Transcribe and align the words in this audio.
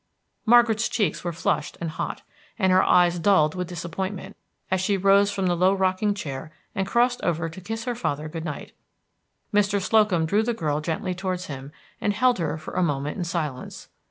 Margaret's 0.47 0.89
cheeks 0.89 1.23
were 1.23 1.31
flushed 1.31 1.77
and 1.79 1.91
hot, 1.91 2.23
and 2.57 2.71
her 2.71 2.81
eyes 2.81 3.19
dulled 3.19 3.53
with 3.53 3.67
disappointment, 3.67 4.35
as 4.71 4.81
she 4.81 4.97
rose 4.97 5.29
from 5.29 5.45
the 5.45 5.53
low 5.55 5.75
rocking 5.75 6.15
chair 6.15 6.51
and 6.73 6.87
crossed 6.87 7.21
over 7.21 7.47
to 7.49 7.61
kiss 7.61 7.83
her 7.83 7.93
father 7.93 8.27
good 8.27 8.43
night. 8.43 8.71
Mr. 9.53 9.79
Slocum 9.79 10.25
drew 10.25 10.41
the 10.41 10.55
girl 10.55 10.81
gently 10.81 11.13
towards 11.13 11.45
him, 11.45 11.71
and 12.01 12.13
held 12.13 12.39
her 12.39 12.57
for 12.57 12.73
a 12.73 12.81
moment 12.81 13.15
in 13.17 13.23
silence. 13.25 13.89